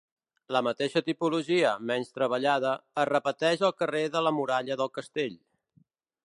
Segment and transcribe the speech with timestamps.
[0.55, 2.71] La mateixa tipologia, menys treballada,
[3.03, 5.39] es repeteix al carrer de la Muralla del Castell.